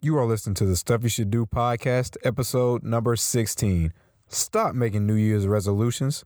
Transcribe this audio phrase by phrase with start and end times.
[0.00, 3.92] You are listening to the Stuff You Should Do podcast, episode number 16.
[4.28, 6.24] Stop making New Year's resolutions.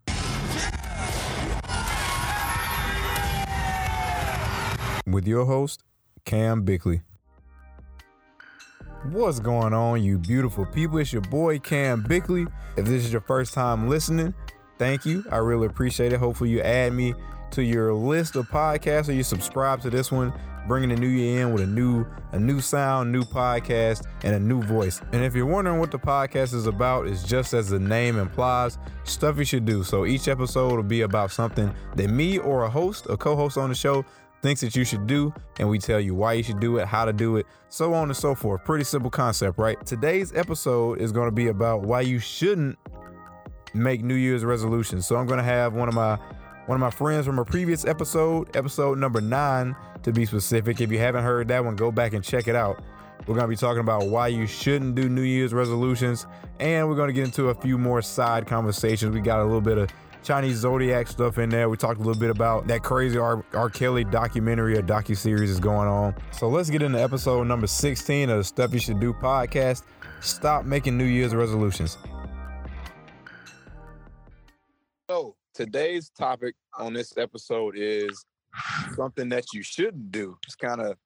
[5.06, 5.84] With your host,
[6.26, 7.00] Cam Bickley.
[9.04, 10.98] What's going on, you beautiful people?
[10.98, 12.44] It's your boy, Cam Bickley.
[12.76, 14.34] If this is your first time listening,
[14.78, 15.24] thank you.
[15.32, 16.18] I really appreciate it.
[16.18, 17.14] Hopefully, you add me
[17.52, 20.30] to your list of podcasts or you subscribe to this one
[20.66, 24.40] bringing the new year in with a new a new sound, new podcast, and a
[24.40, 25.00] new voice.
[25.12, 28.78] And if you're wondering what the podcast is about, it's just as the name implies,
[29.04, 29.84] stuff you should do.
[29.84, 33.68] So each episode will be about something that me or a host, a co-host on
[33.68, 34.04] the show
[34.40, 37.04] thinks that you should do, and we tell you why you should do it, how
[37.04, 38.64] to do it, so on and so forth.
[38.64, 39.84] Pretty simple concept, right?
[39.86, 42.76] Today's episode is going to be about why you shouldn't
[43.74, 45.06] make New Year's resolutions.
[45.06, 46.18] So I'm going to have one of my
[46.66, 50.80] one of my friends from a previous episode, episode number nine, to be specific.
[50.80, 52.82] If you haven't heard that one, go back and check it out.
[53.26, 56.26] We're going to be talking about why you shouldn't do New Year's resolutions,
[56.60, 59.14] and we're going to get into a few more side conversations.
[59.14, 59.90] We got a little bit of
[60.22, 61.68] Chinese zodiac stuff in there.
[61.68, 63.68] We talked a little bit about that crazy R, R.
[63.68, 66.14] Kelly documentary or docu series is going on.
[66.32, 69.82] So let's get into episode number 16 of the Stuff You Should Do podcast.
[70.20, 71.98] Stop making New Year's resolutions.
[75.54, 78.24] Today's topic on this episode is
[78.96, 80.36] something that you shouldn't do.
[80.44, 80.96] It's kind of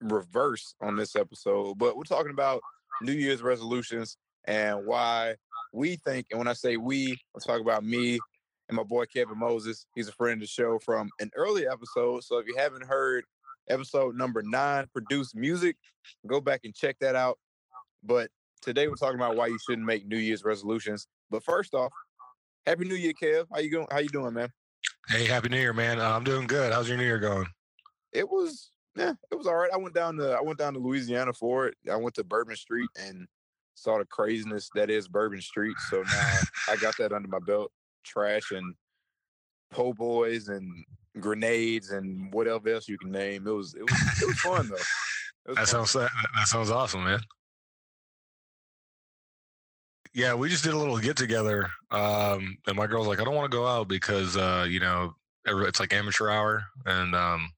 [0.00, 2.60] reverse on this episode, but we're talking about
[3.02, 5.36] New Year's resolutions and why
[5.72, 8.18] we think, and when I say we, I'm talking about me
[8.68, 9.86] and my boy Kevin Moses.
[9.94, 12.24] He's a friend of the show from an early episode.
[12.24, 13.24] So if you haven't heard
[13.68, 15.76] episode number nine, Produce Music,
[16.26, 17.38] go back and check that out.
[18.02, 18.30] But
[18.62, 21.06] today we're talking about why you shouldn't make New Year's resolutions.
[21.30, 21.92] But first off,
[22.66, 23.46] Happy New Year, Kev.
[23.52, 23.86] How you going?
[23.92, 24.50] How you doing, man?
[25.08, 26.00] Hey, Happy New Year, man.
[26.00, 26.72] Uh, I'm doing good.
[26.72, 27.46] How's your New Year going?
[28.12, 29.70] It was, yeah, it was all right.
[29.72, 31.76] I went down to I went down to Louisiana for it.
[31.90, 33.28] I went to Bourbon Street and
[33.74, 35.76] saw the craziness that is Bourbon Street.
[35.90, 37.70] So now I got that under my belt.
[38.04, 38.74] Trash and
[39.70, 40.84] po' boys and
[41.20, 43.46] grenades and whatever else you can name.
[43.46, 44.74] It was it was it was fun though.
[45.46, 45.66] Was that fun.
[45.66, 46.10] sounds that
[46.46, 47.20] sounds awesome, man.
[50.16, 53.34] Yeah, we just did a little get together, um, and my girl's like, "I don't
[53.34, 57.50] want to go out because uh, you know it's like amateur hour." And um,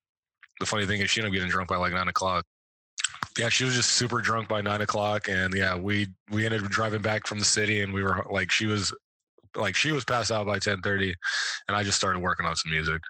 [0.58, 2.44] the funny thing is, she ended up getting drunk by like nine o'clock.
[3.38, 6.68] Yeah, she was just super drunk by nine o'clock, and yeah, we we ended up
[6.68, 8.92] driving back from the city, and we were like, she was
[9.54, 11.14] like she was passed out by ten thirty,
[11.68, 13.00] and I just started working on some music.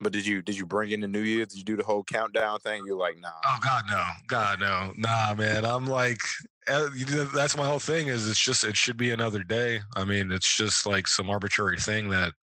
[0.00, 1.46] But did you did you bring in the New Year?
[1.46, 2.82] Did you do the whole countdown thing?
[2.86, 3.30] You're like, nah.
[3.46, 5.64] Oh God, no, God, no, nah, man.
[5.64, 6.20] I'm like,
[6.66, 6.88] eh,
[7.34, 8.08] that's my whole thing.
[8.08, 9.80] Is it's just it should be another day.
[9.94, 12.34] I mean, it's just like some arbitrary thing that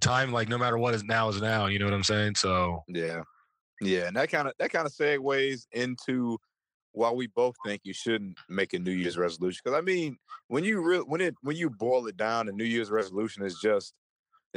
[0.00, 1.66] time, like no matter what is now is now.
[1.66, 2.34] You know what I'm saying?
[2.34, 3.22] So yeah,
[3.80, 6.38] yeah, and that kind of that kind of segues into
[6.92, 9.60] why we both think you shouldn't make a New Year's resolution.
[9.62, 10.16] Because I mean,
[10.48, 13.58] when you re- when it when you boil it down, a New Year's resolution is
[13.62, 13.94] just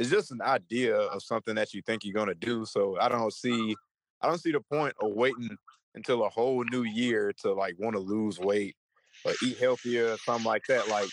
[0.00, 2.64] it's just an idea of something that you think you're gonna do.
[2.64, 3.76] So I don't see
[4.22, 5.56] I don't see the point of waiting
[5.94, 8.76] until a whole new year to like want to lose weight
[9.26, 10.88] or eat healthier or something like that.
[10.88, 11.08] Like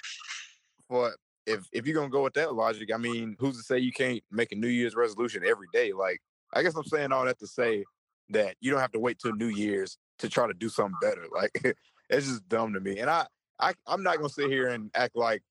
[0.88, 1.14] for
[1.46, 4.24] if if you're gonna go with that logic, I mean, who's to say you can't
[4.32, 5.92] make a New Year's resolution every day?
[5.92, 6.22] Like
[6.54, 7.84] I guess I'm saying all that to say
[8.30, 11.26] that you don't have to wait till New Year's to try to do something better.
[11.30, 11.52] Like
[12.10, 13.00] it's just dumb to me.
[13.00, 13.26] And I,
[13.60, 15.44] I I'm not gonna sit here and act like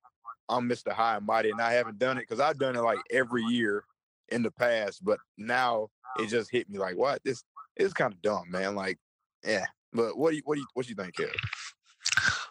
[0.48, 0.92] I'm Mr.
[0.92, 3.84] High and Mighty and I haven't done it because I've done it like every year
[4.28, 7.20] in the past, but now it just hit me like, what?
[7.24, 7.42] This
[7.76, 8.74] is kind of dumb, man.
[8.74, 8.98] Like,
[9.44, 9.66] yeah.
[9.92, 11.34] But what do you what do you what do you think, Kev?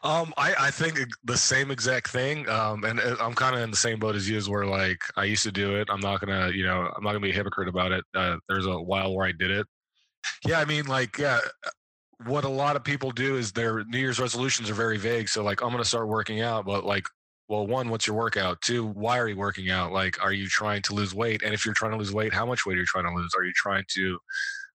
[0.03, 2.47] Um, I, I think the same exact thing.
[2.47, 4.99] Um, and uh, I'm kind of in the same boat as you, is where like
[5.17, 5.87] I used to do it.
[5.91, 8.03] I'm not gonna, you know, I'm not gonna be a hypocrite about it.
[8.13, 9.65] Uh, there's a while where I did it.
[10.45, 11.39] Yeah, I mean, like, yeah,
[12.25, 15.29] what a lot of people do is their New Year's resolutions are very vague.
[15.29, 17.05] So like, I'm going to start working out, but like,
[17.47, 18.61] well, one, what's your workout?
[18.61, 19.91] Two, why are you working out?
[19.91, 21.43] Like, are you trying to lose weight?
[21.43, 23.31] And if you're trying to lose weight, how much weight are you trying to lose?
[23.37, 24.19] Are you trying to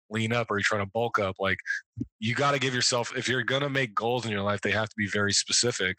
[0.08, 0.50] lean up?
[0.50, 1.36] Are you trying to bulk up?
[1.38, 1.58] Like,
[2.18, 4.70] you got to give yourself, if you're going to make goals in your life, they
[4.70, 5.96] have to be very specific.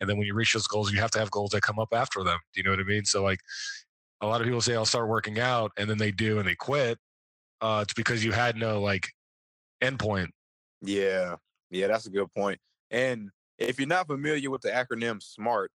[0.00, 1.88] And then when you reach those goals, you have to have goals that come up
[1.92, 2.38] after them.
[2.54, 3.04] Do you know what I mean?
[3.04, 3.40] So like,
[4.22, 6.54] a lot of people say, I'll start working out, and then they do and they
[6.54, 6.98] quit.
[7.60, 9.08] Uh, it's because you had no like
[9.82, 10.28] endpoint
[10.82, 11.36] yeah,
[11.70, 12.58] yeah, that's a good point.
[12.90, 15.70] And if you're not familiar with the acronym SMART,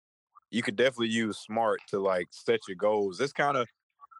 [0.55, 3.17] you could definitely use SMART to like set your goals.
[3.17, 3.67] That's kind of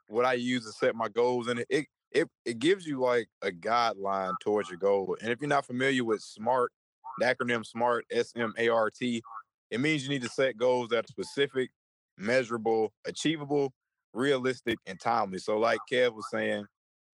[0.07, 3.51] what I use to set my goals, and it, it it gives you like a
[3.51, 5.15] guideline towards your goal.
[5.21, 6.73] And if you're not familiar with SMART,
[7.19, 9.23] the acronym SMART, S M A R T,
[9.71, 11.69] it means you need to set goals that are specific,
[12.17, 13.71] measurable, achievable,
[14.13, 15.39] realistic, and timely.
[15.39, 16.65] So, like Kev was saying,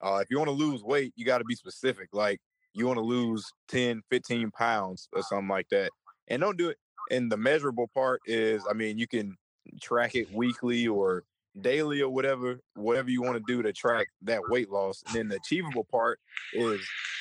[0.01, 2.09] uh, if you want to lose weight, you got to be specific.
[2.12, 2.39] Like
[2.74, 5.91] you want to lose 10, 15 pounds or something like that.
[6.27, 6.77] And don't do it.
[7.11, 9.37] And the measurable part is, I mean, you can
[9.81, 11.23] track it weekly or
[11.59, 15.03] daily or whatever, whatever you want to do to track that weight loss.
[15.07, 16.19] And then the achievable part
[16.53, 16.79] is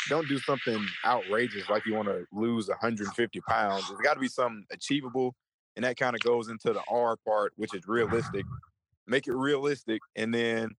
[0.09, 3.91] don't do something outrageous like you want to lose 150 pounds.
[3.91, 5.35] It's got to be something achievable.
[5.77, 8.45] And that kind of goes into the R part, which is realistic.
[9.07, 10.71] Make it realistic and then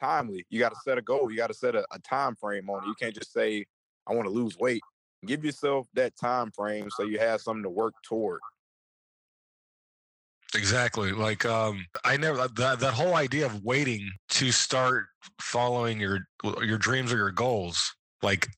[0.00, 0.46] timely.
[0.48, 1.30] You got to set a goal.
[1.30, 2.86] You got to set a, a time frame on it.
[2.86, 3.64] You can't just say,
[4.06, 4.82] I want to lose weight.
[5.26, 8.40] Give yourself that time frame so you have something to work toward.
[10.54, 11.12] Exactly.
[11.12, 15.06] Like um I never that that whole idea of waiting to start
[15.40, 16.20] following your
[16.62, 17.94] your dreams or your goals.
[18.22, 18.48] Like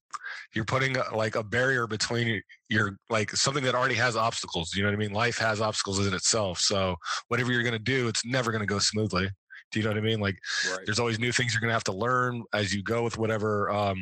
[0.54, 4.74] you're putting a, like a barrier between your, your like something that already has obstacles.
[4.74, 5.12] You know what I mean?
[5.12, 6.58] Life has obstacles in itself.
[6.58, 6.94] So
[7.28, 9.28] whatever you're going to do, it's never going to go smoothly.
[9.72, 10.20] Do you know what I mean?
[10.20, 10.38] Like
[10.70, 10.80] right.
[10.84, 13.70] there's always new things you're going to have to learn as you go with whatever
[13.70, 13.98] um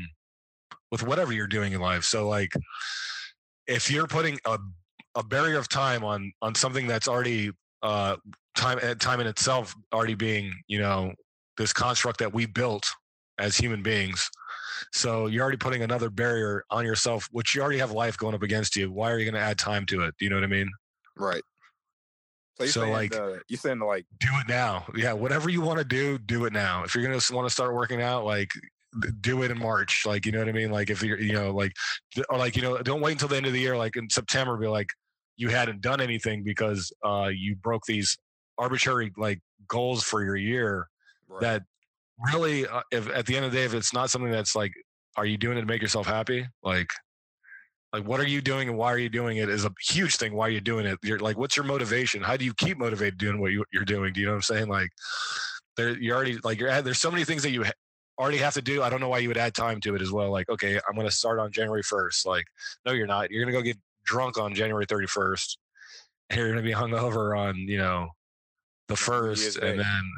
[0.90, 2.05] with whatever you're doing in life.
[2.05, 2.52] So like
[3.67, 4.58] if you're putting a
[5.14, 7.50] a barrier of time on on something that's already
[7.82, 8.17] uh,
[8.56, 11.12] time eh, time in itself already being you know
[11.56, 12.87] this construct that we built
[13.38, 14.29] as human beings
[14.93, 18.43] so you're already putting another barrier on yourself which you already have life going up
[18.43, 20.14] against you why are you going to add time to it?
[20.19, 20.69] Do you know what i mean?
[21.17, 21.43] Right.
[22.58, 24.87] So, so saying, like uh, you saying like do it now.
[24.96, 26.84] Yeah whatever you want to do do it now.
[26.84, 28.50] If you're going to want to start working out like
[29.20, 30.04] do it in March.
[30.06, 30.70] Like, you know what I mean?
[30.70, 31.72] Like if you're, you know, like,
[32.28, 33.76] or like, you know, don't wait until the end of the year.
[33.76, 34.88] Like in September, be like,
[35.36, 38.18] you hadn't done anything because uh, you broke these
[38.58, 40.88] arbitrary like goals for your year
[41.28, 41.40] right.
[41.40, 41.62] that
[42.32, 44.72] really uh, if at the end of the day if it's not something that's like
[45.16, 46.90] are you doing it to make yourself happy like
[47.92, 50.34] like what are you doing and why are you doing it is a huge thing
[50.34, 53.16] why are you're doing it you're like what's your motivation how do you keep motivated
[53.18, 54.90] doing what you, are doing do you know what i'm saying like
[55.76, 57.64] there you're already like you're there's so many things that you
[58.19, 60.11] already have to do i don't know why you would add time to it as
[60.11, 62.44] well like okay i'm going to start on january 1st like
[62.85, 63.79] no you're not you're going to go get
[64.09, 65.56] drunk on January 31st.
[66.31, 68.09] And you're going to be hungover on, you know,
[68.88, 69.59] the first.
[69.59, 70.12] And then,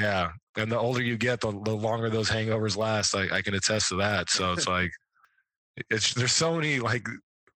[0.00, 0.30] yeah.
[0.56, 3.14] And the older you get, the, the longer those hangovers last.
[3.14, 4.30] I, I can attest to that.
[4.30, 4.90] So it's like,
[5.90, 7.06] it's, there's so many like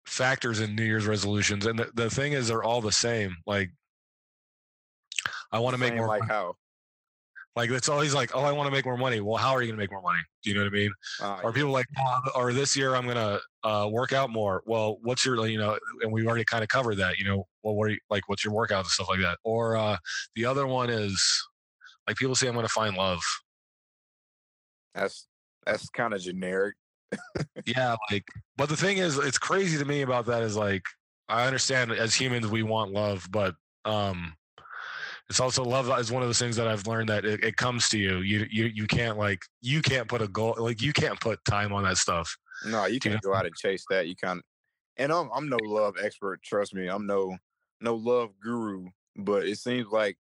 [0.06, 1.66] factors in New Year's resolutions.
[1.66, 3.36] And the, the thing is, they're all the same.
[3.45, 3.69] Like,
[5.51, 6.07] I want to make more.
[6.07, 6.56] Like how?
[7.55, 9.19] Like it's always like, oh, I want to make more money.
[9.19, 10.19] Well, how are you going to make more money?
[10.44, 10.91] Do you know what I mean?
[11.21, 14.63] Uh, or people like, oh, or this year I'm going to uh, work out more.
[14.65, 17.19] Well, what's your, you know, and we've already kind of covered that.
[17.19, 18.27] You know, well, what are you like?
[18.27, 19.38] What's your workout and stuff like that?
[19.44, 19.97] Or uh,
[20.35, 21.23] the other one is
[22.07, 23.21] like people say, I'm going to find love.
[24.95, 25.27] That's
[25.65, 26.75] that's kind of generic.
[27.65, 28.25] yeah, like,
[28.57, 30.83] but the thing is, it's crazy to me about that is like,
[31.29, 34.33] I understand as humans we want love, but um
[35.29, 37.89] it's also love is one of those things that I've learned that it, it, comes
[37.89, 38.19] to you.
[38.19, 41.71] You you you can't like you can't put a goal like you can't put time
[41.73, 42.35] on that stuff.
[42.65, 43.33] No, you can't you know?
[43.33, 44.07] go out and chase that.
[44.07, 44.41] You can't.
[44.97, 46.41] And I'm I'm no love expert.
[46.43, 47.37] Trust me, I'm no
[47.79, 48.87] no love guru.
[49.15, 50.17] But it seems like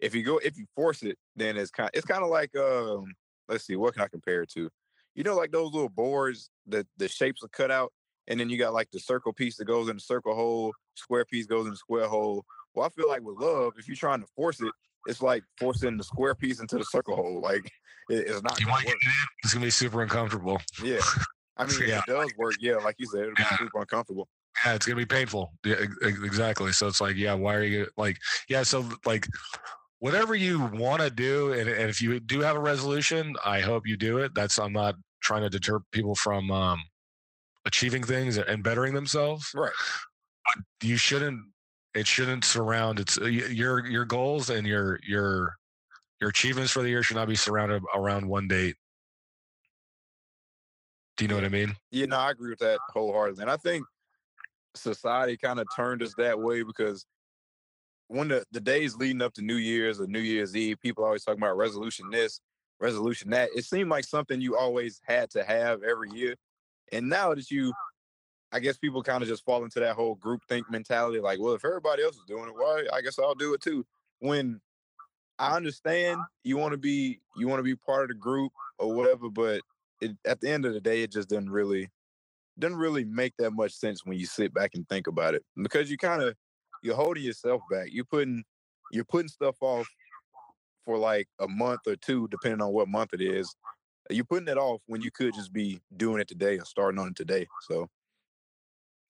[0.00, 3.06] if you go if you force it, then it's kind it's kind of like um
[3.48, 4.68] let's see what can I compare it to.
[5.14, 7.92] You know, like those little boards that the shapes are cut out,
[8.26, 11.24] and then you got like the circle piece that goes in the circle hole, square
[11.24, 12.44] piece goes in the square hole,
[12.74, 14.72] well, I feel like with love, if you're trying to force it,
[15.06, 17.40] it's like forcing the square piece into the circle hole.
[17.40, 17.64] Like
[18.08, 18.58] it, it's not.
[18.60, 18.96] You gonna work.
[19.42, 20.60] It's gonna be super uncomfortable.
[20.82, 21.00] Yeah,
[21.56, 21.98] I mean, yeah.
[21.98, 23.56] it does work, yeah, like you said, it'll be yeah.
[23.56, 24.28] super uncomfortable.
[24.64, 25.52] Yeah, it's gonna be painful.
[25.64, 26.72] Yeah, exactly.
[26.72, 29.26] So it's like, yeah, why are you like, yeah, so like,
[29.98, 33.86] whatever you want to do, and, and if you do have a resolution, I hope
[33.86, 34.34] you do it.
[34.34, 36.82] That's I'm not trying to deter people from um,
[37.64, 39.50] achieving things and bettering themselves.
[39.54, 39.72] Right.
[40.44, 41.40] But you shouldn't
[41.94, 45.56] it shouldn't surround it's uh, your your goals and your your
[46.20, 48.76] your achievements for the year should not be surrounded around one date.
[51.16, 51.76] Do you know what I mean?
[51.90, 53.42] Yeah, no, I agree with that wholeheartedly.
[53.42, 53.84] And I think
[54.74, 57.06] society kind of turned us that way because
[58.08, 61.24] when the, the days leading up to New Year's or New Year's Eve, people always
[61.24, 62.40] talk about resolution this,
[62.80, 63.50] resolution that.
[63.54, 66.34] It seemed like something you always had to have every year.
[66.92, 67.72] And now that you
[68.54, 71.54] I guess people kind of just fall into that whole group think mentality, like, well,
[71.54, 72.84] if everybody else is doing it, why?
[72.92, 73.84] I guess I'll do it too.
[74.20, 74.60] When
[75.40, 78.94] I understand you want to be you want to be part of the group or
[78.94, 79.60] whatever, but
[80.00, 81.90] it, at the end of the day, it just doesn't really
[82.56, 85.90] doesn't really make that much sense when you sit back and think about it because
[85.90, 86.36] you kind of
[86.84, 87.88] you're holding yourself back.
[87.90, 88.44] You're putting
[88.92, 89.88] you're putting stuff off
[90.84, 93.52] for like a month or two, depending on what month it is.
[94.10, 97.08] You're putting it off when you could just be doing it today or starting on
[97.08, 97.48] it today.
[97.62, 97.88] So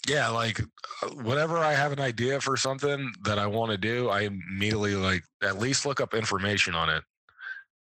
[0.08, 4.08] yeah like uh, whenever i have an idea for something that i want to do
[4.08, 7.02] i immediately like at least look up information on it.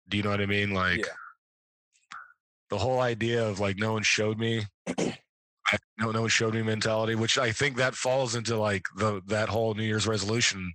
[0.08, 0.72] Do you know what i mean?
[0.72, 1.12] Like yeah.
[2.70, 6.62] the whole idea of like no one showed me I, no no one showed me
[6.62, 10.72] mentality which i think that falls into like the that whole new year's resolution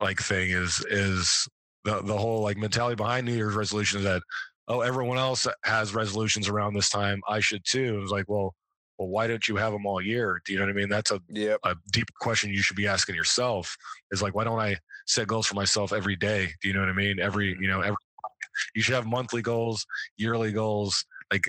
[0.00, 1.48] like thing is is
[1.84, 4.22] the the whole like mentality behind new year's resolution is that
[4.68, 7.20] oh everyone else has resolutions around this time.
[7.28, 7.96] I should too.
[7.96, 8.54] It was like well
[8.98, 10.40] well why don't you have them all year?
[10.44, 10.88] Do you know what i mean?
[10.88, 11.60] That's a, Yep.
[11.64, 13.76] a deep question you should be asking yourself
[14.10, 16.50] is like why don't i set goals for myself every day?
[16.62, 17.18] Do you know what i mean?
[17.20, 17.62] Every mm-hmm.
[17.62, 17.96] you know every
[18.74, 19.84] you should have monthly goals
[20.16, 21.44] yearly goals like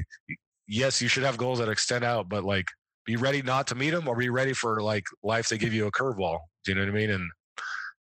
[0.68, 2.66] yes you should have goals that extend out but like
[3.06, 5.86] be ready not to meet them or be ready for like life to give you
[5.86, 6.40] a curveball.
[6.64, 7.12] Do you know what i mean?
[7.12, 7.30] And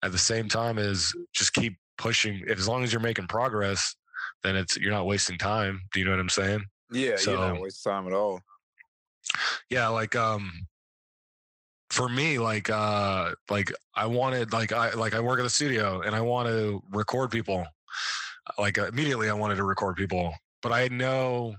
[0.03, 3.95] at the same time is just keep pushing as long as you're making progress
[4.43, 5.81] then it's you're not wasting time.
[5.93, 6.63] Do you know what i'm saying?
[6.91, 8.39] Yeah, you're not wasting time at all.
[9.69, 10.51] Yeah like um
[11.89, 16.01] for me like uh like i wanted like i like i work at the studio
[16.01, 17.63] and i want to record people.
[18.57, 21.55] Like immediately i wanted to record people but i know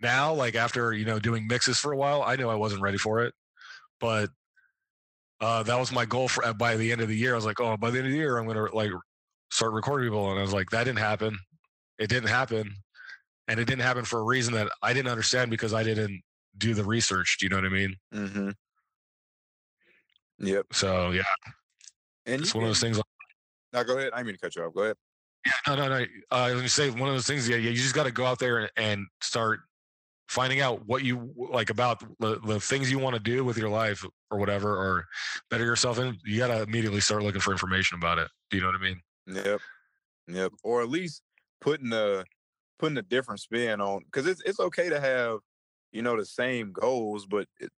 [0.00, 2.98] now like after you know doing mixes for a while i knew i wasn't ready
[2.98, 3.32] for it
[4.00, 4.30] but
[5.40, 7.46] uh that was my goal for uh, by the end of the year i was
[7.46, 8.90] like oh by the end of the year i'm gonna like
[9.50, 11.38] start recording people and i was like that didn't happen.
[11.98, 12.74] It didn't happen
[13.46, 16.20] and it didn't happen for a reason that i didn't understand because i didn't
[16.58, 18.50] do the research do you know what i mean Mm-hmm.
[20.38, 20.66] Yep.
[20.72, 21.22] so yeah
[22.26, 23.02] And it's one of those can- things
[23.72, 24.10] now go ahead.
[24.14, 24.72] I mean to cut you off.
[24.72, 24.96] Go ahead.
[25.44, 26.04] Yeah, no, no, no.
[26.30, 27.48] Uh, I was gonna say one of those things.
[27.48, 29.62] Yeah, yeah you just got to go out there and, and start
[30.28, 33.68] finding out what you like about the, the things you want to do with your
[33.68, 35.06] life or whatever, or
[35.50, 36.16] better yourself in.
[36.24, 38.28] You got to immediately start looking for information about it.
[38.48, 39.00] Do you know what I mean?
[39.26, 39.60] Yep.
[40.28, 40.52] Yep.
[40.62, 41.20] Or at least
[41.60, 42.24] putting a
[42.78, 45.38] putting a different spin on because it's it's okay to have
[45.94, 47.70] you know the same goals, but it,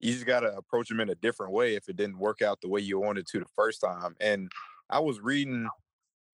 [0.00, 2.60] you just got to approach them in a different way if it didn't work out
[2.60, 4.16] the way you wanted to the first time.
[4.18, 4.50] And
[4.88, 5.68] I was reading,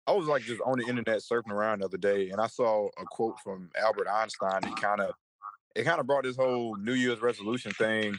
[0.07, 2.89] I was like just on the internet surfing around the other day, and I saw
[2.99, 4.61] a quote from Albert Einstein.
[4.65, 5.15] It kind of
[5.75, 8.15] it kind of brought this whole New Year's resolution thing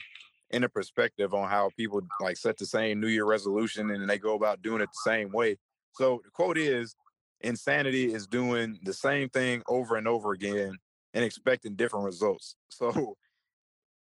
[0.50, 4.36] into perspective on how people like set the same New Year resolution and they go
[4.36, 5.58] about doing it the same way.
[5.94, 6.96] So the quote is
[7.42, 10.78] insanity is doing the same thing over and over again
[11.16, 12.58] and expecting different results.
[12.70, 13.16] So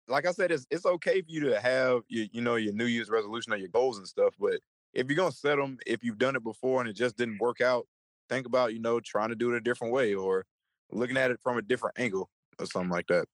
[0.07, 2.85] like I said, it's it's okay for you to have your, you know, your New
[2.85, 4.59] Year's resolution or your goals and stuff, but
[4.93, 7.61] if you're gonna set them, if you've done it before and it just didn't work
[7.61, 7.87] out,
[8.29, 10.45] think about, you know, trying to do it a different way or
[10.91, 13.27] looking at it from a different angle or something like that.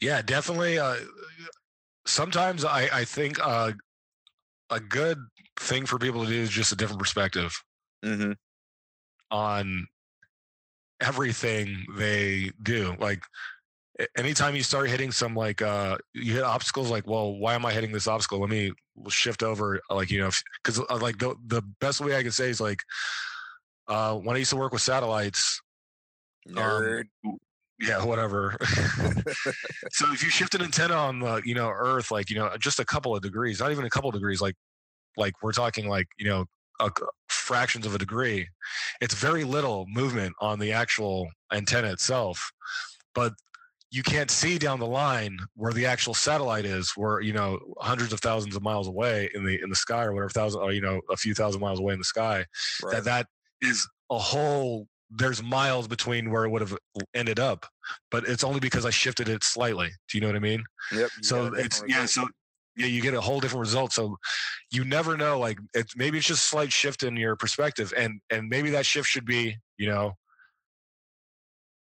[0.00, 0.78] Yeah, definitely.
[0.78, 0.96] Uh,
[2.06, 3.72] sometimes I I think uh,
[4.70, 5.18] a good
[5.58, 7.52] thing for people to do is just a different perspective
[8.04, 8.32] Mm-hmm.
[9.30, 9.86] on
[11.00, 12.94] everything they do.
[12.98, 13.22] Like
[14.16, 17.72] anytime you start hitting some like uh you hit obstacles like well why am i
[17.72, 18.72] hitting this obstacle let me
[19.08, 20.30] shift over uh, like you know
[20.62, 22.82] because uh, like the, the best way i can say is like
[23.88, 25.60] uh when i used to work with satellites
[26.48, 27.04] Nerd.
[27.78, 28.56] yeah whatever
[29.90, 32.80] so if you shift an antenna on the you know earth like you know just
[32.80, 34.54] a couple of degrees not even a couple of degrees like
[35.16, 36.46] like we're talking like you know
[36.80, 36.90] a,
[37.50, 38.46] fractions of a degree
[39.00, 42.52] it's very little movement on the actual antenna itself
[43.12, 43.32] but
[43.90, 48.12] you can't see down the line where the actual satellite is where you know hundreds
[48.12, 50.80] of thousands of miles away in the in the sky or whatever thousand or you
[50.80, 52.44] know a few thousand miles away in the sky
[52.84, 52.92] right.
[52.94, 53.26] that that
[53.60, 56.76] is a whole there's miles between where it would have
[57.14, 57.66] ended up
[58.12, 61.10] but it's only because i shifted it slightly do you know what i mean Yep.
[61.22, 62.28] so a it's yeah so
[62.80, 63.92] yeah you get a whole different result.
[63.92, 64.16] So
[64.70, 68.20] you never know like it's maybe it's just a slight shift in your perspective and
[68.30, 70.14] and maybe that shift should be you know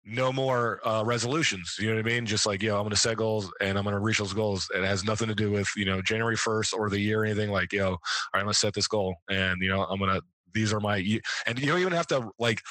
[0.04, 2.26] no more uh, resolutions you know what i mean?
[2.26, 5.04] Just like yo i'm gonna set goals and i'm gonna reach those goals it has
[5.04, 7.86] nothing to do with you know january 1st or the year or anything like yo
[7.86, 10.20] all right i'm gonna set this goal and you know i'm gonna
[10.56, 10.98] these are my
[11.46, 12.62] and you don't even have to like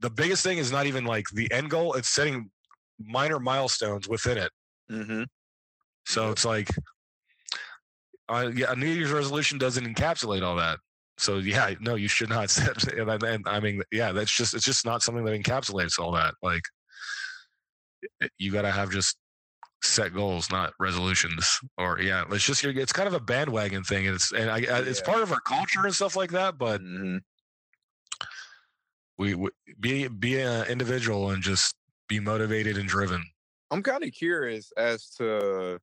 [0.00, 2.50] the biggest thing is not even like the end goal it's setting
[2.98, 4.50] minor milestones within it.
[4.90, 5.24] Mm-hmm.
[6.06, 6.68] so it's like,
[8.28, 10.78] uh, yeah, a New Year's resolution doesn't encapsulate all that.
[11.18, 12.92] So yeah, no, you should not set.
[12.92, 16.12] And, I- and I mean, yeah, that's just it's just not something that encapsulates all
[16.12, 16.34] that.
[16.42, 16.62] Like,
[18.38, 19.16] you got to have just
[19.82, 21.58] set goals, not resolutions.
[21.78, 24.06] Or yeah, it's just it's kind of a bandwagon thing.
[24.06, 25.06] And it's and I, I, it's Yeah.
[25.12, 26.58] part of our culture and stuff like that.
[26.58, 27.18] But hmm
[29.18, 31.74] we, we be be an individual and just
[32.08, 33.24] be motivated and driven.
[33.70, 35.80] I'm kind of curious as to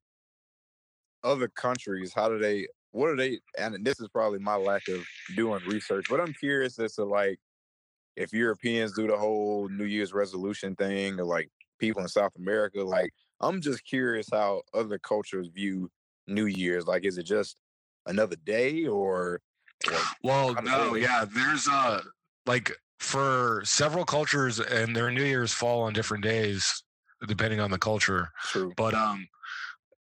[1.24, 2.12] other countries.
[2.14, 2.68] How do they?
[2.92, 3.40] What are they?
[3.58, 5.04] And this is probably my lack of
[5.34, 7.40] doing research, but I'm curious as to like
[8.16, 12.82] if Europeans do the whole New Year's resolution thing, or like people in South America.
[12.82, 15.90] Like, I'm just curious how other cultures view
[16.26, 16.86] New Year's.
[16.86, 17.56] Like, is it just
[18.06, 19.40] another day, or,
[19.90, 22.02] or Well, no, yeah, there's a
[22.46, 26.84] like for several cultures and their New Year's fall on different days,
[27.26, 28.30] depending on the culture.
[28.44, 28.72] True.
[28.76, 29.26] But um,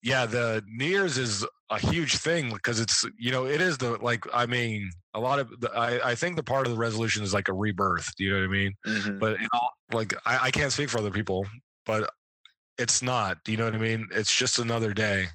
[0.03, 3.93] yeah, the New Year's is a huge thing because it's you know it is the
[4.03, 7.23] like I mean a lot of the, I I think the part of the resolution
[7.23, 8.15] is like a rebirth.
[8.17, 8.75] Do you know what I mean?
[8.87, 9.19] Mhm.
[9.19, 11.47] But know, like I, I can't speak for other people,
[11.87, 12.11] but
[12.79, 13.39] it's not.
[13.45, 14.09] Do you know what I mean?
[14.13, 15.27] It's just another day.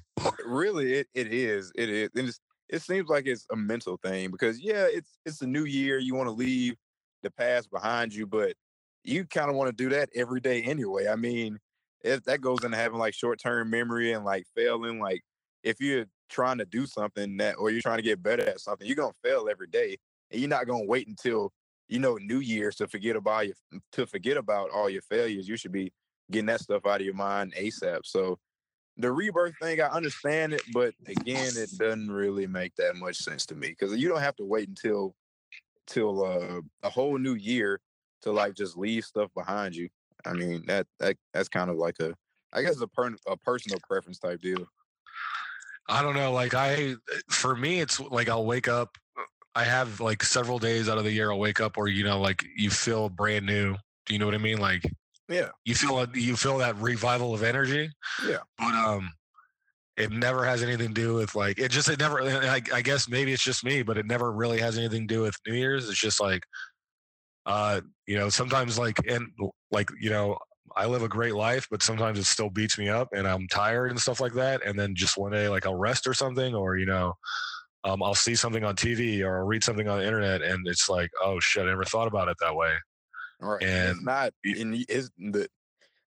[0.44, 4.30] really it, it is it is and it's, it seems like it's a mental thing
[4.30, 6.74] because yeah it's it's a new year you want to leave
[7.22, 8.54] the past behind you but
[9.04, 11.58] you kind of want to do that every day anyway i mean
[12.02, 15.22] if that goes into having like short-term memory and like failing like
[15.62, 18.86] if you're trying to do something that or you're trying to get better at something
[18.86, 19.96] you're gonna fail every day
[20.30, 21.52] and you're not gonna wait until
[21.88, 23.56] you know new year's to forget about your
[23.92, 25.92] to forget about all your failures you should be
[26.30, 28.38] getting that stuff out of your mind asap so
[28.98, 33.46] the rebirth thing, I understand it, but again, it doesn't really make that much sense
[33.46, 35.14] to me because you don't have to wait until
[35.86, 37.80] till uh, a whole new year
[38.22, 39.88] to like just leave stuff behind you.
[40.28, 42.14] I mean that that that's kind of like a
[42.52, 44.66] I guess a per, a personal preference type deal.
[45.88, 46.32] I don't know.
[46.32, 46.96] Like I,
[47.30, 48.96] for me, it's like I'll wake up.
[49.54, 52.20] I have like several days out of the year I'll wake up where you know
[52.20, 53.74] like you feel brand new.
[54.06, 54.58] Do you know what I mean?
[54.58, 54.82] Like
[55.28, 57.90] Yeah, you feel you feel that revival of energy.
[58.26, 58.38] Yeah.
[58.58, 59.10] But um,
[59.96, 61.70] it never has anything to do with like it.
[61.70, 62.22] Just it never.
[62.22, 65.22] I, I guess maybe it's just me, but it never really has anything to do
[65.22, 65.88] with New Year's.
[65.88, 66.44] It's just like,
[67.46, 69.30] uh, you know, sometimes like and
[69.70, 70.38] like you know.
[70.76, 73.90] I live a great life, but sometimes it still beats me up and I'm tired
[73.90, 74.64] and stuff like that.
[74.64, 77.14] And then just one day, like I'll rest or something, or, you know,
[77.84, 80.88] um, I'll see something on TV or I'll read something on the internet and it's
[80.88, 82.74] like, oh shit, I never thought about it that way.
[83.40, 83.62] right.
[83.62, 85.48] And it's And- not in is the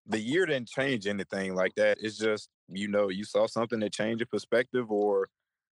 [0.05, 1.97] the year didn't change anything like that.
[1.99, 5.27] It's just you know you saw something that changed your perspective, or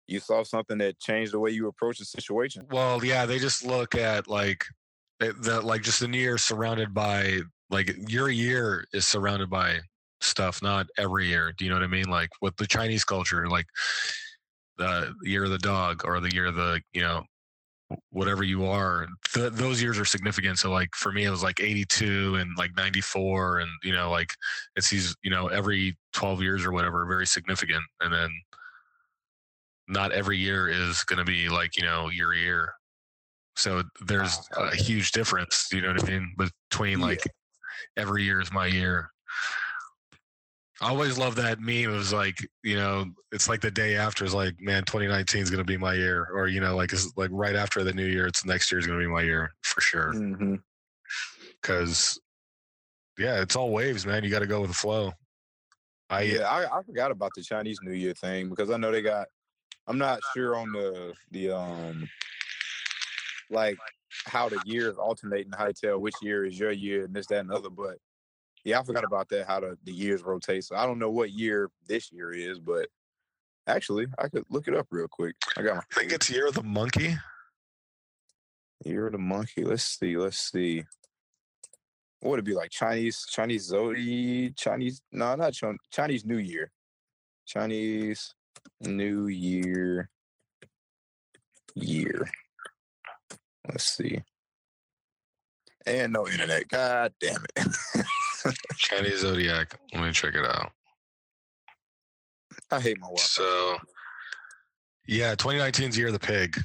[0.06, 2.66] you saw something that changed the way you approach the situation.
[2.70, 4.64] Well, yeah, they just look at like
[5.18, 9.80] the, the like just the new year surrounded by like your year is surrounded by
[10.20, 11.52] stuff, not every year.
[11.56, 12.08] Do you know what I mean?
[12.08, 13.66] Like with the Chinese culture, like
[14.78, 17.24] the year of the dog or the year of the you know
[18.10, 21.60] whatever you are th- those years are significant so like for me it was like
[21.60, 24.30] 82 and like 94 and you know like
[24.74, 28.30] it's these you know every 12 years or whatever very significant and then
[29.88, 32.72] not every year is going to be like you know year to year
[33.54, 37.06] so there's Ah, a huge difference you know what i mean between Yeah.
[37.96, 39.10] Every year is my year
[40.80, 41.84] I always love that meme.
[41.84, 45.50] It was like, you know, it's like the day after is like, man, 2019 is
[45.50, 46.28] going to be my year.
[46.34, 48.86] Or, you know, like, it's like right after the new year, it's next year is
[48.86, 50.12] going to be my year for sure.
[50.12, 50.56] Mm-hmm.
[51.62, 52.20] Cause
[53.18, 54.22] yeah, it's all waves, man.
[54.22, 55.12] You got to go with the flow.
[56.10, 59.02] I, yeah, I, I forgot about the Chinese New Year thing because I know they
[59.02, 59.26] got.
[59.88, 62.08] I'm not sure on the the um
[63.50, 63.76] like
[64.24, 67.52] how the years alternate to tell which year is your year and this that and
[67.52, 67.70] other.
[67.70, 67.98] But
[68.64, 70.64] yeah, I forgot about that how the the years rotate.
[70.64, 72.88] So I don't know what year this year is, but
[73.66, 75.36] actually I could look it up real quick.
[75.56, 77.16] I got my I think it's year of the monkey.
[78.84, 79.64] year of the monkey.
[79.64, 80.16] Let's see.
[80.16, 80.84] Let's see.
[82.20, 82.70] What would it be like?
[82.70, 86.72] Chinese Chinese Zodi Chinese no not Chin- Chinese New Year.
[87.46, 88.34] Chinese
[88.80, 90.10] New Year
[91.76, 92.28] year.
[93.68, 94.22] Let's see.
[95.86, 96.68] And no internet.
[96.68, 97.66] God damn it.
[98.76, 99.78] Chinese Zodiac.
[99.92, 100.72] Let me check it out.
[102.70, 103.20] I hate my wife.
[103.20, 103.76] So,
[105.06, 106.58] yeah, 2019 is year of the pig.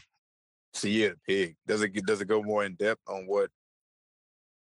[0.74, 1.56] It's the year of the pig.
[1.68, 3.50] Does it does it go more in depth on what